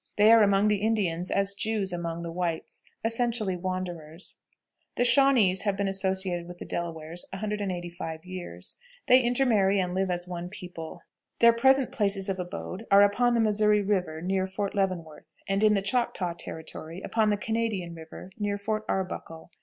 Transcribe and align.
They 0.15 0.31
are 0.31 0.41
among 0.41 0.67
the 0.67 0.81
Indians 0.81 1.29
as 1.29 1.49
the 1.53 1.59
Jews 1.59 1.93
among 1.93 2.23
the 2.23 2.31
whites, 2.31 2.81
essentially 3.05 3.55
wanderers. 3.55 4.39
The 4.97 5.05
Shawnees 5.05 5.61
have 5.61 5.77
been 5.77 5.87
associated 5.87 6.47
with 6.47 6.57
the 6.57 6.65
Delawares 6.65 7.23
185 7.31 8.25
years. 8.25 8.79
They 9.07 9.21
intermarry 9.21 9.79
and 9.79 9.93
live 9.93 10.09
as 10.09 10.27
one 10.27 10.49
people. 10.49 11.03
Their 11.37 11.53
present 11.53 11.91
places 11.91 12.29
of 12.29 12.39
abode 12.39 12.87
are 12.89 13.03
upon 13.03 13.35
the 13.35 13.41
Missouri 13.41 13.83
River, 13.83 14.23
near 14.23 14.47
Fort 14.47 14.73
Leavenworth, 14.73 15.35
and 15.47 15.63
in 15.63 15.75
the 15.75 15.83
Choctaw 15.83 16.33
Territory, 16.33 17.01
upon 17.01 17.29
the 17.29 17.37
Canadian 17.37 17.93
River, 17.93 18.31
near 18.39 18.57
Fort 18.57 18.83
Arbuckle. 18.89 19.51